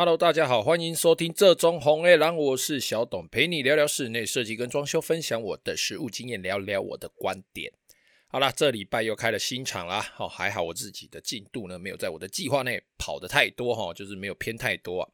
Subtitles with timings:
[0.00, 7.72] Hello，大家好，欢迎收听这中红 A 郎，我是小董，陪你聊聊室内设计跟装修，分享我的实务经验，聊聊我的观点。
[8.28, 15.10] 好啦，这礼拜又开了新场啦，哦，还好我自己的进度呢没有在我的计划内跑得太多哈，就是没有偏太多啊。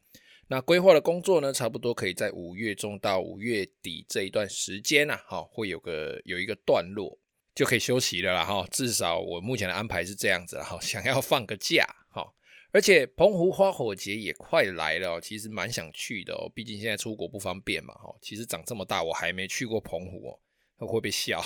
[0.49, 7.17] 那规划的工作呢，差不多可以在五月中到五月底这一段时间啊，哈，会有个有一个段落
[7.55, 8.63] 就可以休息了啦哈。
[8.69, 12.31] 至少我目前的安排是这样子哈，想要放个假哈。
[12.75, 16.51] 而且澎湖花火节也快来了，其实蛮想去的哦。
[16.53, 18.13] 毕竟现在出国不方便嘛，哈。
[18.21, 20.39] 其实长这么大我还没去过澎湖哦，
[20.75, 21.41] 会不会被笑？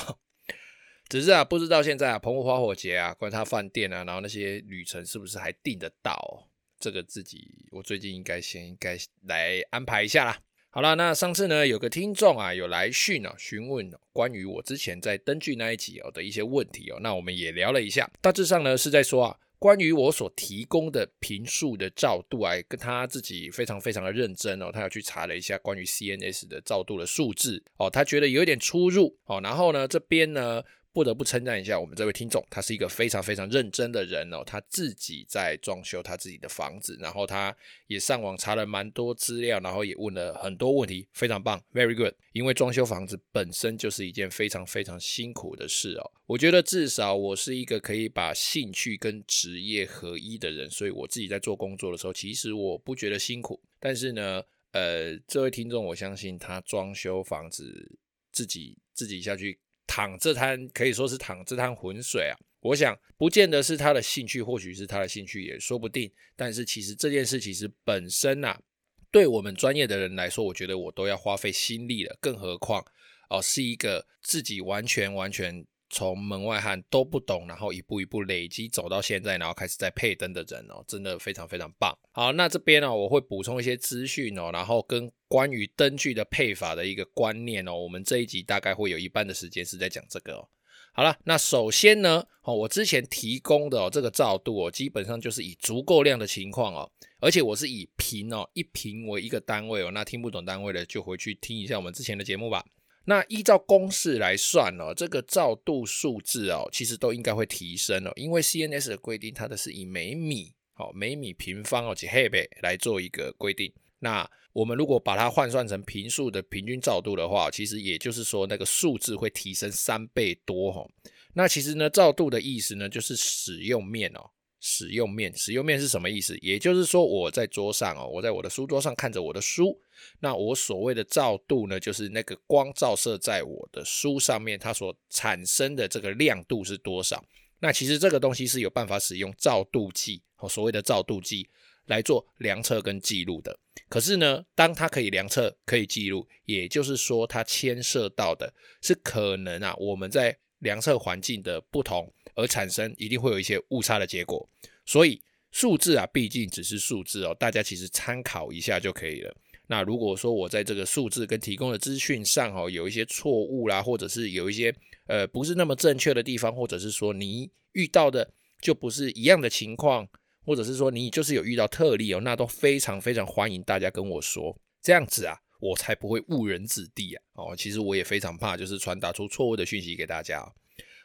[1.08, 6.50] 只是啊，不知道现在啊，澎湖花火节啊，关他饭店啊，然后那些旅程是不是还订得到？
[6.80, 10.42] 这个自己我最近应该先应该来安排一下啦。
[10.72, 19.38] 好啦，那上次呢有个听众啊有来讯啊询问关于我之前在灯具那一集哦的一些问题哦，那我们也聊了一下，大致上呢是在说啊。
[19.60, 30.64] 关于我所提供的坪数的照度啊，跟他自己非常非常的认真哦，他要去查了一下关于 CNS 的照度的数字哦，他觉得有点出入哦，然后呢这边呢。
[31.00, 34.44] 不得不称赞一下我们这位听众，他是一个非常非常认真的人哦。
[34.46, 37.56] 他自己在装修他自己的房子，然后他
[37.88, 42.14] 也上网查了蛮多资料，然后也问了很多问题，非常棒，very good。
[42.34, 46.12] 因为装修房子本身就是一件非常非常辛苦的事哦。
[46.26, 53.58] 我觉得至少我是一个可以把兴趣跟职业合一的人，所以我自己在做工作的时候，其实我不觉得辛苦。
[53.80, 57.98] 但是呢，呃，这位听众，我相信他装修房子
[58.34, 59.58] 自己自己下去。
[59.90, 62.38] 淌这滩可以说是淌这滩浑水啊！
[62.60, 66.12] 我想不见得是他的兴趣，或许是他的兴趣也说不定。
[66.36, 68.62] 但是其实这件事其实本身啊，
[69.10, 72.86] 对我们专业的人来说，我觉得我都要花费心力了，更何况
[73.32, 75.66] 哦，是一个自己完全完全。
[75.92, 81.98] 从门外汉都不懂，然后一步一步累积走到现在，然后开始在配灯的人哦，真的非常非常棒。
[82.12, 90.50] 好，那这边呢，我会补充一些资讯哦，然后跟关于灯具的配法的一个观念哦，我们这一集大概会有一半的时间是在讲这个哦。
[90.92, 96.92] 好了，那首先呢，哦，我之前提供的哦这个照度哦，基本上就是以足够亮的情况哦，
[97.22, 102.66] 而且我是以坪哦一坪为一个单位哦，那听不懂单位的就回去听一下我们之前的节目吧。
[103.06, 113.72] 那依照公式来算哦，这个照度数字哦，其实都应该会提升哦，因为 CNS 的规定，它的是以每米哦每米平方哦几赫贝来做一个规定。
[114.00, 120.88] 那我们如果把它换算成平数的平均照度的话，其实也就是说那个数字会提升三倍多哈。
[121.34, 124.32] 那其实呢，照度的意思呢，就是使用面哦。
[124.62, 126.38] 使用面，使用面是什么意思？
[126.42, 129.80] 也就是说，我在桌上哦，我在我的书桌上看着我的书，
[130.20, 137.24] 那我所谓的照度呢，就是那个光照射在我的书上面，它所产生的这个亮度是多少？
[137.60, 141.48] 那其实这个东西是有办法使用照度计哦，所谓的照度计
[141.90, 143.60] 来做量测跟记录的。
[143.90, 152.12] 可是呢，当它可以量测、可以记录，也就是说，它牵涉到的是可能啊，我们在量测环境的不同。
[152.36, 154.50] 而产生一定会有一些误差的结果，
[154.86, 155.22] 所以
[155.52, 159.36] 数字啊，毕竟只是数字哦，大家其实参考一下就可以了。
[159.68, 164.74] 那如果说我在这个数字跟提供的资讯上哦，有一些错误啦，或者是有一些
[165.08, 170.08] 呃不是那么正确的地方，或者是说你遇到的就不是一样的情况，
[170.50, 177.22] 或者是说你就是有遇到特例哦，那都非常非常欢迎大家跟我说，这样子啊，我才不会误人子弟啊。
[177.34, 180.44] 哦，其实我也非常怕，就是传达出错误的讯息给大家。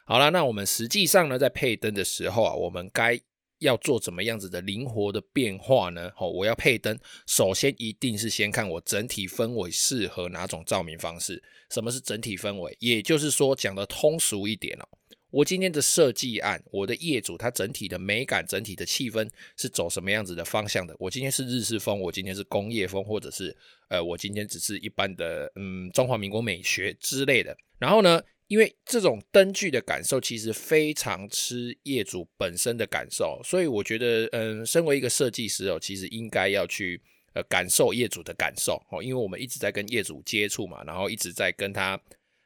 [0.07, 3.21] 好了，那我们实际上呢，在配灯的时候啊，我们该
[3.59, 6.11] 要做怎么样子的灵活的变化呢？
[6.15, 11.43] 好，我要配灯，首先一定是先看我整体氛围适合哪种照明方式。
[11.69, 12.75] 什么是整体氛围？
[12.79, 14.87] 也就是说，讲的通俗一点哦，
[15.35, 20.95] 我今天的设计案，我的业主他整体的美感、整体的气氛是走什么样子的方向的？
[20.97, 23.53] 我今天是日式风，我今天是工业风，或者是
[23.89, 27.53] 呃，我今天只是一般的嗯，中华民国美学之类的。
[27.77, 37.01] 然后呢，因为这种灯具的感受其实非常吃业主本身的感受，所以我觉得，嗯，身为一个设计师哦，其实应该要去
[37.33, 41.99] 呃感受业主的感受哦，因为我们一直在跟业主接触嘛，然后一直在跟他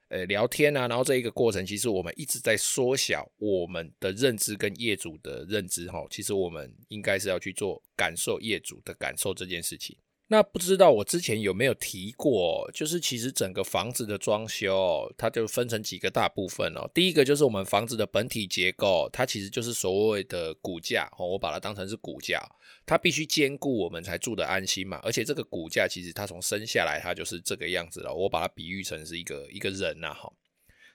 [0.10, 9.98] 呃聊天啊，然后这一个过程，其实我们一直在缩小我们的认知跟业主的认知哈，其实我们应该是要去做感受业主的感受这件事情。
[10.32, 16.88] 那不知道我之前有没有提过，就是其实整个房子的装修，它就分成几个大部分哦。
[16.94, 22.40] 第一个就是我们房子的本体结构，它其实就是所谓的骨架哦，我把它当成是骨架，
[22.86, 25.00] 它必须坚固，我们才住得安心嘛。
[25.02, 28.14] 而且这个骨架其实它从生下来，它就是这个样子了。
[28.14, 30.32] 我把它比喻成是一个一个人呐，哈，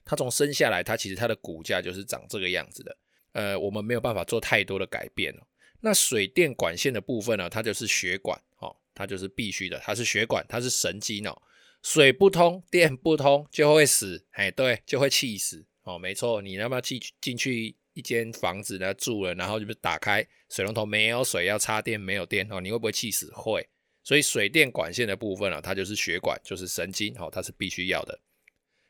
[0.04, 2.96] 它从生下来，它其实它的骨架就是长这个样子的。
[3.32, 5.42] 呃，我们没有办法做太多的改变哦。
[5.80, 8.72] 那水电管线的部分呢，它就是血管，哈。
[8.94, 11.42] 它就是必须的，它是血管，它是神经哦。
[11.82, 15.98] 水不通，电不通就会死，哎，对，就会气死哦。
[15.98, 23.30] 没错，你要不要进进去一间房子呢住了，然后就是打开水龙头没有水，要插电没有电哦，你会不会气死？
[23.34, 23.68] 会。
[24.02, 28.20] 所以水电管线的部分啊，它就是血管，就是神经哦，它是必须要的。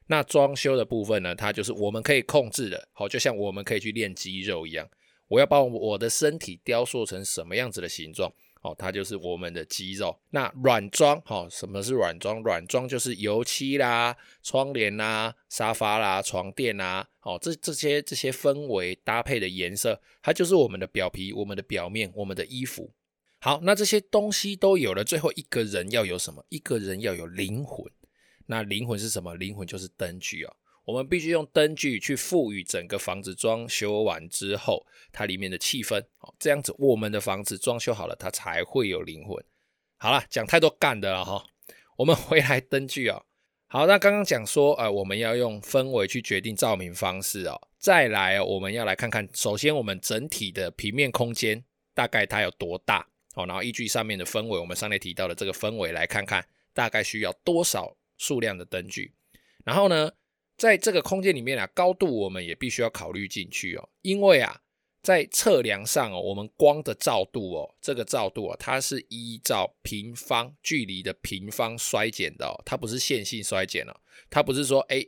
[0.07, 4.89] 那装修的部分呢，它就是我们可以控制的，好，就像我们可以去练肌肉一样，
[5.29, 8.33] 我要把我的身体雕塑成什么样子的形状，
[8.65, 10.19] 哦，它就是我们的肌肉。
[10.31, 12.43] 那软装，哦，什么是软装？
[12.43, 22.91] 软装就是油漆啦、窗帘啦、沙发啦、床垫啦，哦，这这些这些氛围搭配的颜色，它就是我们的表皮、我们的表面、我们的衣服。
[23.39, 26.43] 好，那这些东西都有了，最后一个人要有什么？
[26.49, 27.85] 一个人要有灵魂。
[28.47, 29.35] 那灵魂是什么？
[29.35, 30.57] 灵魂就是灯具哦。
[30.85, 36.01] 我们必须用灯具去赋予整个房子装修完之后，它里面的气氛。
[36.19, 39.43] 哦，这样子我们的房子装修好了，它才会有灵魂。
[39.97, 41.45] 好了，讲太多干的了哈。
[41.97, 43.25] 我们 回来灯具哦。
[43.67, 47.61] 好，那刚刚讲说，呃，我们要用氛围去决定照明方式哦。
[47.79, 51.65] 再来，我们要来看看，首先我们整体的平面空间
[51.95, 53.09] 大概它有多大？
[53.35, 57.97] 哦，然后依据上面的氛围，我们上面提到的这个氛围来看看，大概需要多少？
[58.17, 59.13] 数量的灯具，
[59.65, 60.09] 然后呢，
[60.57, 64.61] 在这个空间里面啊，高度我们也必须要考虑进去哦，因为啊，
[65.03, 73.95] 在测量上哦，我们光的照度哦，这个照度啊，它是依照平方距离的平方衰减的哦，它不是线性衰减哦，
[74.31, 75.05] 它不是说哎，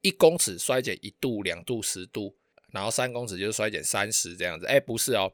[0.00, 2.34] 一公尺衰减一度、两度、十度，
[2.72, 5.30] 然后三公尺就是衰减三十这样子，哎，不是哦，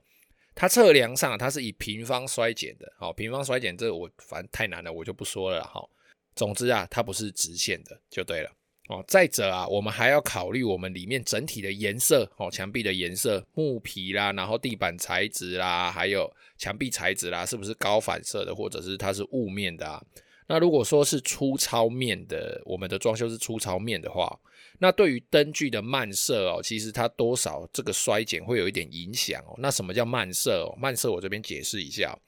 [0.55, 5.89] 它测量上它是以平方衰减的，好，平方衰减这我反正太难了，我就不说了哈。
[6.35, 8.51] 总之啊，它不是直线的，就对了。
[8.93, 9.05] 哦。
[9.09, 20.03] 再者啊，我们还要考虑我们里面整体的颜色哦，墙壁的颜色、木皮啦，然后地板材质啦，还有墙壁材质啦，是不是高反射的，或者是它是雾面的啊？
[20.49, 24.39] 那如果说是粗糙面的，我们的装修是粗糙面的话，
[24.81, 29.55] 那对于灯具的漫射哦，其实它多少这个衰减会有一点影响哦。
[29.59, 30.77] 那什么叫漫射哦？
[30.79, 32.19] 漫射我这边解释一下。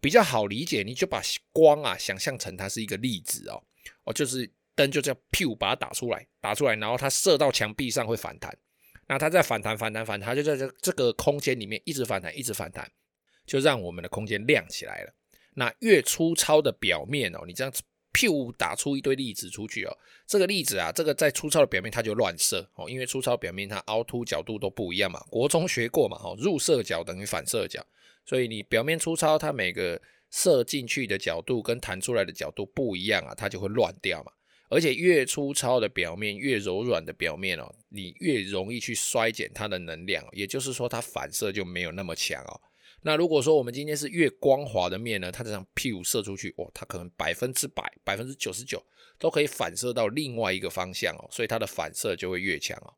[0.00, 1.22] 比较好理解，你就把
[1.52, 3.62] 光啊想象成它是一个粒子哦，
[4.02, 8.56] 哦，就是灯就这样，噗，把它打出来，打出来，然后它射到墙壁上会反弹，
[9.08, 12.90] 那它在反弹，反弹，反弹，它就在这这个空间里面一直反弹，一直反弹，
[13.46, 15.14] 就让我们的空间亮起来了。
[15.54, 17.82] 那越粗糙的表面哦，你这样子
[18.12, 27.84] 噗打出一堆粒子出去哦，这个粒子啊，这个在粗糙的表面它就乱射哦，因为粗糙表面它凹凸角度都不一样嘛，国中学过嘛，哦，入射角等于反射角。
[28.24, 34.32] 所以你表面粗糙，它每个射进去的角度跟弹出来的角度不一样啊，它就会乱掉嘛。
[34.72, 42.60] 而且越粗糙的表面，越柔软的表面哦，你越容易去衰减它的能量，也就是说它反射就没有那么强哦。
[43.02, 48.82] 那如果说我们今天是越光滑的面呢，它这样屁射出去，哦，它可能百分之百、百分之九十九
[49.18, 52.94] 都可以反射到另外一个方向哦，所以它的反射就会越强哦。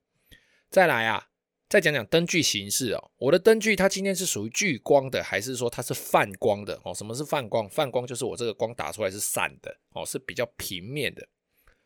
[0.70, 1.28] 再来啊。
[1.66, 6.94] 再讲讲灯具形式哦，我的灯具它今天是属于聚光的，还是说它是泛光的哦？
[6.94, 7.68] 什么是泛光？
[7.68, 11.26] 泛光就是我这个光打出来是散的哦，是比较平面的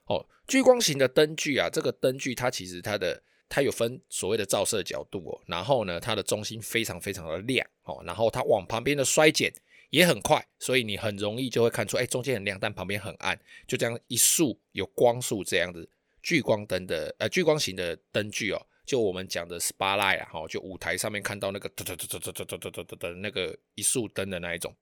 [0.08, 0.26] 哦。
[0.46, 9.52] 聚光型的灯具啊，这个灯具它其实它的它有分所谓的照射角度哦，然后呢，它的中心非常非常的亮哦，然后它往旁边的衰减
[9.90, 15.88] 也很快，所以你很容易就会看出，哎，中间很亮，但旁边很暗，就这样一束有光束这样子。
[16.22, 18.66] 聚光灯的呃聚光型的灯具哦。
[18.84, 24.74] 就我们讲的 spotlight 啊，哈，就舞台上面看到那个哒哒哒哒哒哒哒哒哒的那个一束灯的那一种。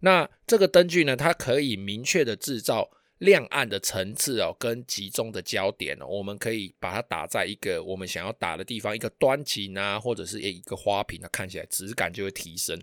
[0.00, 6.06] 那这个灯具呢，它可以明确的制造亮暗的层次哦，跟集中的焦点哦。
[6.06, 12.80] 我们可以把它打在一个我们想要打的地方，一个端景啊，或者是一个花瓶，啊看起来质感就会提升。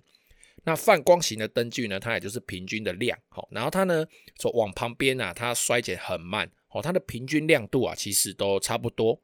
[0.66, 4.06] 那泛光型的灯具呢，它也就是平均的亮，好，然后它呢，
[4.40, 9.22] 说往旁边啊，它衰减很慢，哦，它的平均亮度啊，其实都差不多。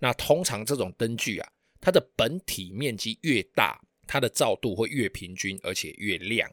[0.00, 1.48] 那通常这种灯具啊，
[1.80, 6.50] 它的本体面积越大，它的照度会越平均，而且越亮。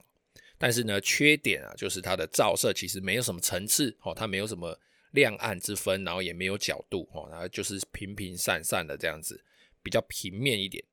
[0.60, 4.78] 但是呢，缺点啊，就是它的照射其实没有什么层次哦，它没有什么
[5.14, 9.44] 亮暗之分，然后也没有角度哦，然后就是平平散散的这样子，
[9.82, 10.84] 比较平面一点。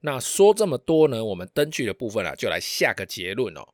[0.00, 3.66] 那说这么多呢，我们灯具的部分啊，就来下个结论哦。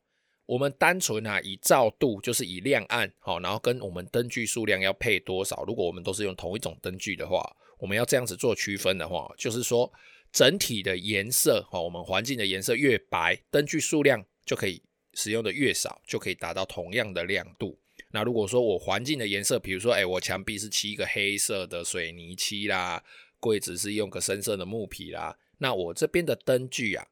[0.47, 5.63] 我们单纯啊，以照度就是以亮暗好，然后跟我们灯具数量要配多少。
[5.65, 7.45] 如果我们都是用同一种灯具的话，
[7.79, 9.91] 我们要这样子做区分的话，就是说
[10.33, 14.83] 整体的颜色哈，我们环境的颜色越白，灯具数量就可以
[15.14, 17.78] 使用的越少，就可以达到同样的亮度。
[18.11, 23.02] 那如果说我环境的颜色，比如说哎，我墙壁是漆一个黑色的水泥漆啦，
[23.40, 27.07] 柜子是用个深色的木皮啦，那我这边的灯具啊，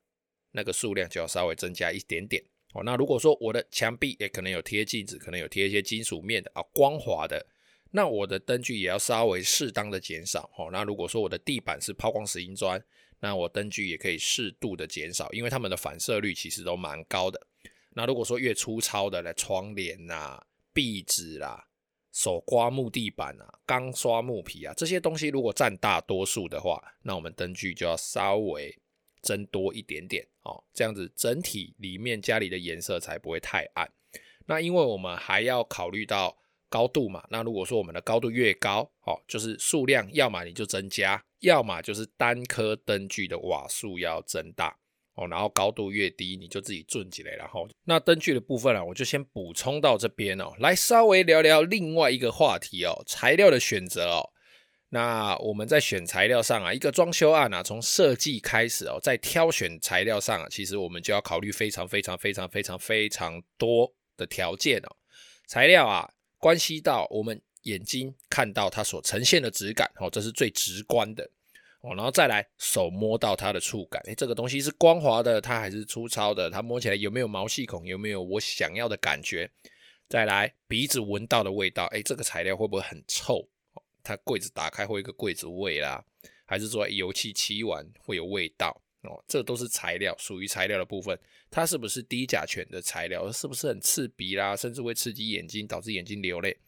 [0.52, 2.42] 那个数量就要稍微增加一点点。
[2.72, 7.44] 哦，那如果说我的墙壁也可能有贴镜子，可能有贴一些金属面的啊，光滑的，
[7.90, 10.50] 那我的灯具也要稍微适当的减少。
[10.56, 12.82] 哦，那如果说我的地板是抛光石英砖，
[13.20, 17.46] 那我灯具也可以适度的减少，因为它们的反射率其实都蛮高的。
[17.94, 20.42] 那如果说越粗糙的，呢窗帘呐、
[20.72, 21.68] 壁纸啦、
[22.12, 28.76] 手刮木地板啊、钢刷木皮啊这些东西，如果占大多数的话，那我们灯具就要稍微
[29.22, 33.90] 增多一点点哦，这样子整体里面家里的颜色才不会太暗。
[34.46, 36.36] 那因为我们还要考虑到
[36.68, 44.76] 高度嘛，那如果说我们的高度越高，哦，就是数量要么你就增加，要么就是单颗灯具的瓦数要增大。
[45.20, 47.32] 哦，然后高度越低，你就自己转起来。
[47.32, 50.54] 然后，那灯具的部分啊，我就先补充到这边哦。
[50.58, 54.30] 来稍微聊聊另外一个话题哦，材料的选择哦。
[54.88, 64.96] 那我们在选材料上啊，一个装修案啊，从设计开始哦，在挑选材料上啊，其实我们就要考虑非常非常非常非常非常多的条件哦。
[65.46, 71.30] 材料啊，关系到我们眼睛看到它所呈现的质感哦，这是最直观的。
[71.80, 76.50] 哦，然后再来手摸到它的触感，诶，这个东西是光滑的，它还是粗糙的？
[76.50, 77.86] 它摸起来有没有毛细孔？
[77.86, 79.50] 有没有我想要的感觉？
[80.08, 83.48] 再来鼻子闻到的味道，诶，这个材料会不会很臭？
[84.02, 86.04] 它柜子打开会有一个柜子味啦，
[86.44, 88.82] 还是说油漆漆完会有味道？
[89.02, 91.18] 哦，这都是材料，属于材料的部分，
[91.50, 93.32] 它是不是低甲醛的材料？
[93.32, 94.54] 是不是很刺鼻啦？
[94.54, 96.58] 甚至会刺激眼睛，导致眼睛流泪？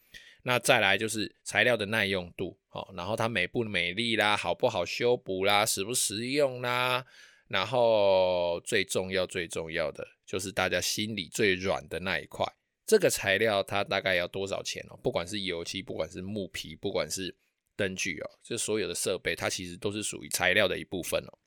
[0.42, 7.04] 那再来就是材料的耐用度，好，然后它美不美丽啦，好不好修补啦，实不实用啦，
[7.48, 12.44] 然后最重要最重要的就是大家心里最软的那一块，
[12.84, 14.98] 这个材料它大概要多少钱哦？
[15.02, 17.34] 不管是油漆，不管是木皮，不管是
[17.76, 21.38] 灯具哦，这所有的设备，它其实都是属于材料的一部分哦。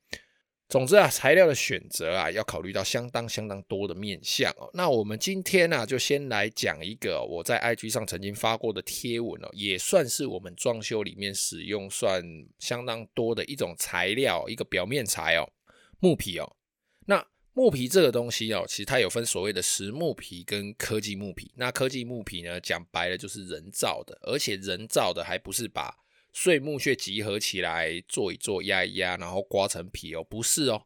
[0.68, 4.68] 总之啊，材料的选择啊，要考虑到相当相当多的面向哦。
[4.74, 12.24] 那我们今天呢、就先来讲一个我在 IG 上曾经发过的贴文哦，也算是我们装修里面使用算
[12.58, 15.48] 相当多的一种材料，一个表面材哦，
[16.00, 16.56] 木皮哦。
[17.06, 21.52] 那木皮这个东西哦，其实它有分所谓的实木皮跟科技木皮。
[21.56, 25.96] 那科技木皮呢，讲白了就是人造的，而且人造的还不是把
[26.38, 30.86] 碎木屑集合起来做一做压一压，然后刮成皮哦，不是哦。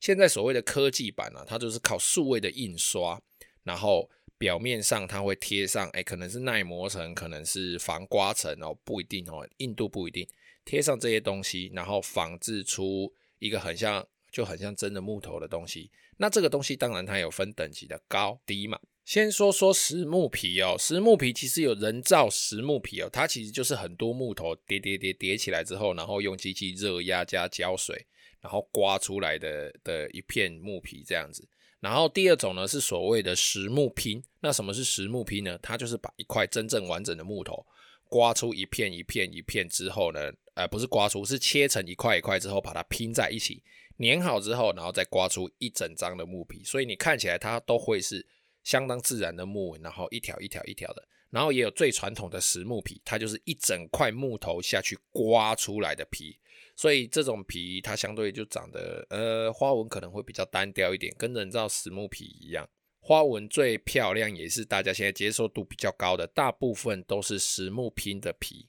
[0.00, 3.20] 现在所谓的科技版呢、啊，它就是靠数位的印刷，
[3.62, 10.26] 然后表面上它会贴上，哎，可能是耐磨层，可能是防刮层哦，不一定哦，硬度不一定，
[10.64, 15.90] 贴上这些东西，然后仿制出一个很像，就很像真的木头的东西。
[16.16, 18.80] 那这个东西当然它有分等级的高低嘛。
[19.06, 28.04] 先说说实木皮哦，实木皮其实有人造实木皮哦，它其实就是很多木头叠叠叠叠起来之后，然后用机器热压加胶水，
[28.40, 31.48] 然后刮出来的的一片木皮这样子。
[31.78, 35.56] 然后第二种呢是所谓的实木拼，那什么是实木拼呢？
[35.62, 37.64] 它就是把一块真正完整的木头
[38.08, 43.62] 刮出一片一片一片之后呢，呃，不是刮出，是切成一块一块之后把它拼在一起，
[44.00, 48.26] 粘好之后，然后再刮出一整张的木皮，所以你看起来它都会是。
[48.66, 56.36] 相当自然的木纹，然后一条一条一条的，然后也有最传统的实木皮，它就是一整块木头下去刮出来的皮，
[56.74, 62.68] 所以这种皮它相对就长得呃花纹可能会比较单调一点，跟人造实木皮一样，
[62.98, 68.66] 花纹最漂亮也是大家现在接受度比较高的，大部分都是实木拼的皮。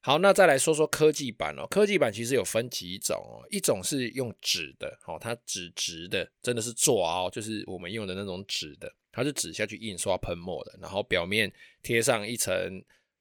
[0.00, 1.66] 好，那再来说说科技版哦。
[1.68, 12.80] 科技版其实有分几种哦，一种是用纸的，哦，它纸质的，真的是做哦，就是我们用的那种纸的，它是纸下去印刷喷墨的，然后表面贴上一层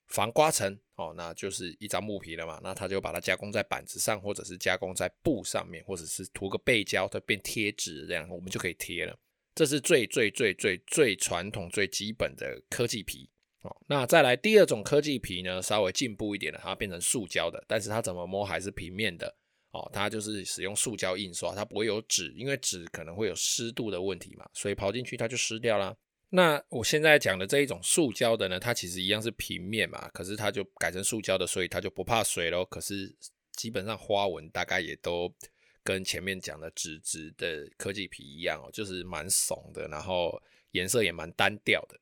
[0.10, 9.18] 防刮层，哦，那就是一张木皮了嘛，那它就把它加工在板子上，或者是加工在布上面，或者是涂个背胶，它变贴纸这样，我们就可以贴了。
[9.56, 13.28] 这是最最最最最传统、最基本的科技皮。
[13.64, 19.36] 哦那再来第二种科技皮呢，稍微进步一点的，它变成塑胶的，但是它怎么摸还是平面的
[19.80, 19.90] 哦。
[19.94, 25.96] 它就是使用塑胶印刷，它不会有纸，因为纸可能会有湿度的问题嘛，所以跑进去它就湿掉啦。
[26.30, 32.66] 那我现在讲的这一种塑胶的呢，它其实一样是平面嘛，可是它就改成塑胶的，所以它就不怕水咯。
[32.66, 33.16] 可是
[33.54, 35.34] 基本上花纹大概也都
[35.84, 40.42] 跟前面讲的纸质的科技皮一样哦，就是蛮怂的，然后
[40.72, 41.98] 颜色也蛮单调的。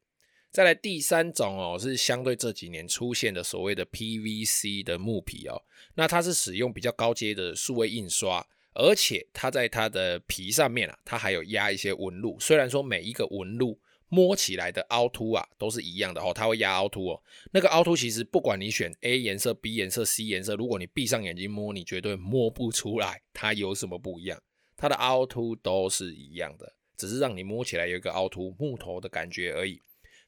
[0.55, 5.61] 再来第三种哦，是相对这几年出现的所谓的 PVC 的木皮哦，
[5.95, 12.39] 那它是使用比较高阶的数位印刷，而且它在它的皮上面啊，它还有压一些纹路。
[12.39, 17.21] 虽然说每一个纹路摸起来的凹凸啊都是一样的哦，它会压凹凸哦。
[17.51, 24.41] 那个凹凸其实不管你选 A 颜色、B 颜色、C 颜色，如果你闭上眼睛摸，你绝对摸不出来它有什么不一样，
[24.77, 26.75] 它的凹凸都是一样的。
[26.95, 29.81] 只是让你摸起来有一个凹凸木头的感觉而已。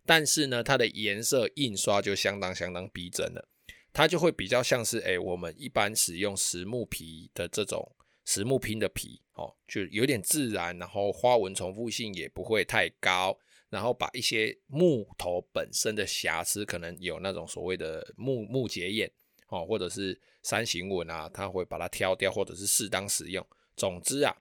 [0.07, 3.49] 但是呢，它的颜色印刷就相当相当逼真了，
[3.91, 13.37] 它就会比较像是诶、我们一般使用实木皮的这种实木拼的皮哦，就有点自然，然后花纹重复性也不会太高，
[13.69, 19.11] 然后把一些木头本身的瑕疵，可能有那种所谓的木木结眼
[19.49, 23.45] 哦，或者是山形纹啊，它会把它挑掉，或者是适当使用。
[23.75, 24.33] 总之啊，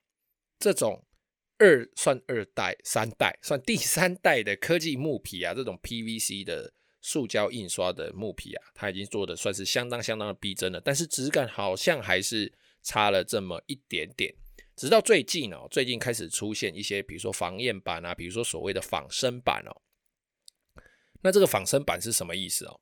[0.61, 1.03] 这种。
[1.59, 14.35] 二算二代、三代算第三代的科技木皮啊，这种 PVC 的塑胶印刷的木皮啊，它已经做的算是相当相当的逼真了，但是质感好像还是差了这么一点点。
[14.77, 19.73] 直到最近哦，最近开始出现一些，比如说防验版啊，比如说所谓的仿生版哦。
[21.23, 22.81] 那这个仿生版是什么意思哦？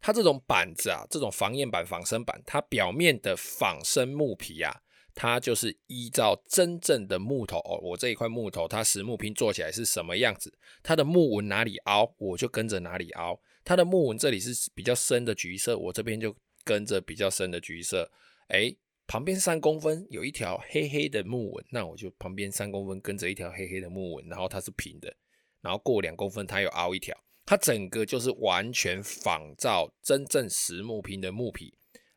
[0.00, 4.80] 它这种板子啊，这种防验版、仿生版，它表面的仿生木皮啊。
[5.14, 10.52] 它就是依照真正的木头哦，我这一块木头它实木拼做起来是什么样子，
[10.82, 13.40] 它的木纹哪里凹，我就跟着哪里凹。
[13.64, 18.10] 它的木纹这里是比较深的橘色，我这边就跟着比较深的橘色。
[18.48, 25.14] 诶，旁边三公分有一条黑黑的木纹，那我就旁边三公分跟着一条黑黑的木纹，然后它是平的，
[25.62, 27.16] 然后过两公分它又凹一条，
[27.46, 31.72] 它整个就是完全仿照真正实木拼的木皮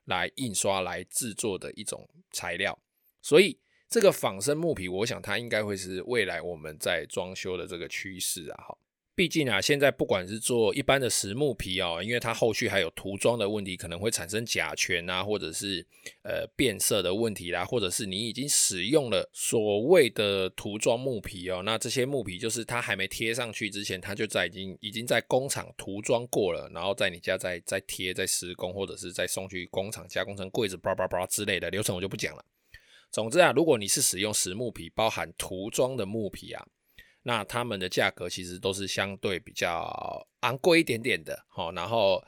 [0.05, 2.77] 来印刷来制作的一种材料。
[3.21, 3.59] 所以
[3.89, 8.63] 这个仿生木皮，我想它应该会是未来我们在装修的这个趋势啊！
[8.67, 8.77] 哈，
[9.15, 15.83] 毕竟啊，现在不管是做一般的实木皮哦，因为它后续还有涂装的问题，可能会产生甲醛啊，或者是
[16.21, 32.45] 呃变色的问题啦，或者是你已经使用了所谓的涂装木皮哦，那这些木皮就是它还没贴上去之前，它就在已经已经在工厂涂装过了，然后在你家再再贴再施工，或者是再送去工厂加工成柜子叭叭叭之类的流程，我就不讲了。
[33.11, 36.67] 总之啊，如果你是使用实木皮，包含涂装的木皮啊，
[37.23, 42.23] 那它们的价格其实都是相对比较昂贵一点点的，好，然后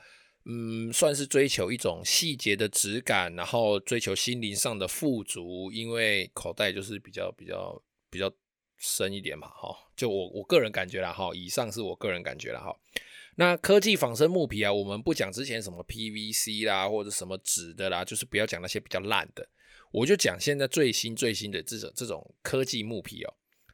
[0.46, 8.32] 嗯，算是追求一种细节的质感，然后追求心灵上的富足，因为口袋就是比较比较比较
[8.78, 12.74] 深一点嘛，哈，就我我个人感觉啦，哈，以上是我个人感觉啦，哈。
[13.40, 19.48] 那科技仿生木皮啊，我们不讲之前什么 PVC 啦，或者什么纸的啦，就是不要讲那些比较烂的。
[19.90, 23.32] 我就讲现在最新最新的这种这种科技木皮哦，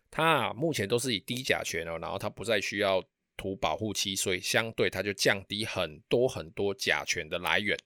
[0.08, 3.02] 它啊目前都是以低甲醛哦，然后它不再需要
[3.36, 7.76] 涂保护漆，所以相对它就降低很多很多甲醛的来源，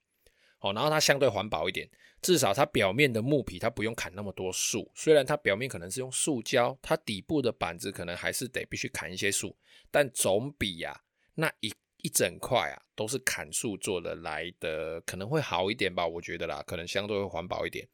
[0.58, 1.88] 哦，然后它相对环保一点，
[2.20, 9.56] 至少它表面的木皮它不用砍那么多树，虽然它表面可能是用塑胶，它底部的板子可能还是得必须砍一些树，
[9.90, 11.00] 但总比呀、
[11.40, 11.72] 那一
[12.02, 17.88] 一整块啊都是砍树做的来的可能会好一点吧，我觉得啦，可能相对会环保一点。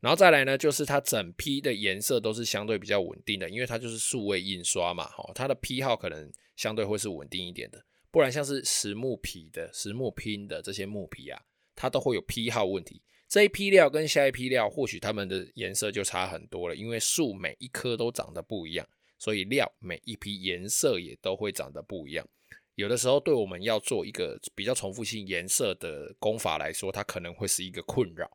[0.00, 7.82] 然后再来呢，就是它整批的颜色都是相对比较稳定的，因为它就是数位印刷嘛，哈，它的批号可能相对会是稳定一点的。
[8.10, 11.40] 不然像是实木皮的、实木拼的这些木皮啊，
[11.74, 13.02] 它都会有批号问题。
[13.26, 18.86] 这一批料跟下一批料，或许它们的颜色就差很多了，因为树每一棵都长得不一样，
[19.18, 22.28] 所以料每一批颜色也都会长得不一样。
[22.74, 28.30] 有的时候对我们要做一个比较重复性颜色的工法来说，它可能会是一个困扰。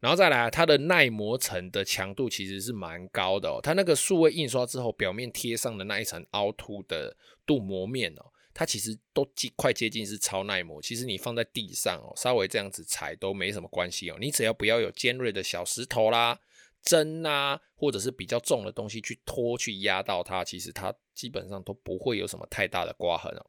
[0.00, 3.60] 然后再来，它的耐磨层的强度其实是蛮高的哦。
[3.62, 10.80] 它那个数位印刷之后，表面贴上的那一层凹凸的镀膜面哦，它其实都快接近是超耐磨。
[10.80, 14.16] 其实你放在地上哦，稍微这样子踩都没什么关系哦。
[14.18, 16.40] 你只要不要有尖锐的小石头啦、
[16.82, 23.46] 针啊，或者是比较重的东西去拖去压到它，其实它基本上都不会有什么太大的刮痕哦。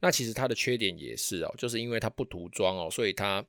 [0.00, 3.44] 那其实它的缺点也是哦，就是因为它不涂装哦，所以它。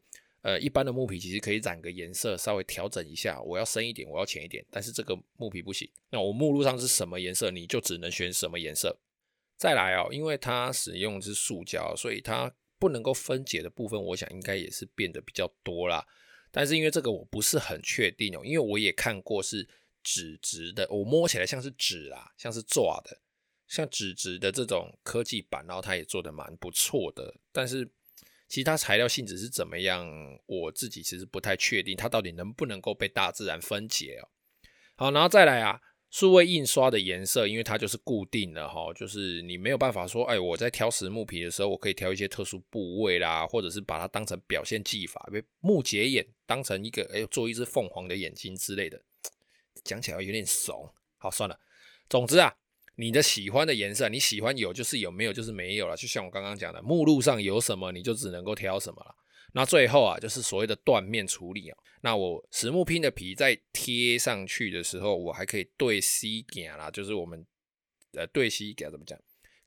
[0.45, 5.89] 呃，一般的木皮其实可以染个颜色，稍微调整一下，我要深一点，我要浅一点，但是这个木皮不行。
[6.09, 8.99] 那我目录上是什么颜色，你就只能选什么颜色。
[9.55, 16.05] 再来哦，因为它使用是塑胶，所以它不能够分解的部分，我想应该也是变得比较多啦。
[16.51, 19.65] 但是因为这个我不是很确定哦，因为我也看过是
[20.03, 23.17] 纸质的，我摸起来像是纸啦，像是做的，
[23.73, 27.89] 像纸质的这种科技板，然后它也做得蛮不错的，但是。
[28.49, 30.07] 其他材料性质是怎么样？
[30.45, 34.29] 我自己其实不太确定，它到底能不能够被大自然分解哦。
[34.95, 35.81] 好，然后再来啊，
[36.12, 49.01] 数位印刷的颜色，因为它就是固定的哈，就是你没有办法说，哎，我在挑实木皮的时候，我可以挑一些特殊部位啦，或者是把它当成表现技法，被木结眼当成一个，哎，做一只凤凰的眼睛之类的，
[49.83, 50.88] 讲起来有点怂。
[51.17, 51.59] 好，算了，
[52.07, 52.55] 总之啊。
[52.95, 55.95] 你的喜欢的颜色，你喜欢有就是有，没有就是没有了。
[55.97, 59.15] 就像我刚刚讲的，目录上有什么你就只能够挑什么了。
[59.53, 61.77] 那最后啊，就是所谓的断面处理啊。
[62.01, 67.45] 那我实木拼的皮在贴上去的时候，我还可以对西点啦，就是我们
[68.13, 69.17] 呃对西点怎么讲？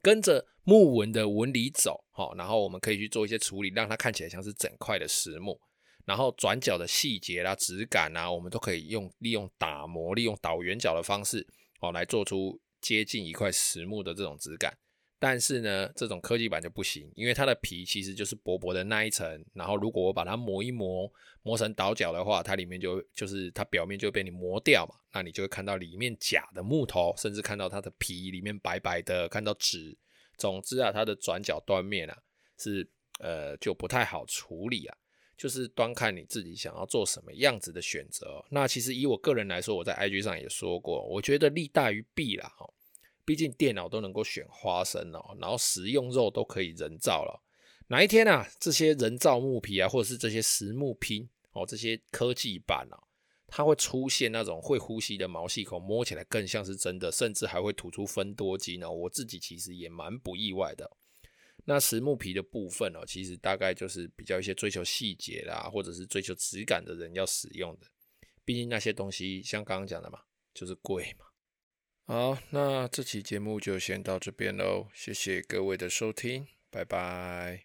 [0.03, 5.59] 跟着木纹的纹理走，好，然后我们可以去做一些处理，让它看起来像是整块的实木。
[6.05, 11.45] 然后转角的细节啦、质感啊，我们都可以用利用打磨、利用倒圆角的方式，
[11.81, 14.72] 哦，来做出接近一块实木的这种质感。
[15.18, 19.44] 但是呢，这种科技版就不行，因为它的皮其实就是薄薄的那一层。
[19.55, 21.11] 然后如果我把它磨一磨，
[21.42, 29.99] 磨成倒角的话，它里面就就是它表面就被你磨掉嘛，那你就会看到里面假的木头，甚至看到它的皮里面白白的，看到纸。
[30.38, 32.16] 总之啊，它的转角断面啊，
[32.59, 34.96] 是呃就不太好处理啊。
[35.37, 38.42] 就是端看你自己想要做什么样子的选择。
[38.51, 42.51] 那其实以我个人来说，我在 IG 上也说过，我觉得利大于弊啦。
[42.57, 42.66] 哈，
[43.27, 47.43] 毕竟电脑都能够选花生哦，然后食用肉都可以人造了。
[47.89, 52.97] 哪一天啊，这些人造木皮啊，或者是这些实木拼哦，这些科技版啊，
[53.49, 58.91] 它会出现那种会呼吸的毛细孔，摸起来更像是真的，甚至还会吐出芬多精呢。
[58.91, 60.91] 我自己其实也蛮不意外的。
[61.65, 67.87] 那实木皮的部分哦，其实大概就是比较一些追求细节啦，或者是追求质感的人要使用的。
[68.45, 70.21] 毕竟那些东西像刚刚讲的嘛，
[70.55, 71.26] 就是贵嘛。
[72.09, 77.64] 好，那这期节目就先到这边喽，谢谢各位的收听，拜拜。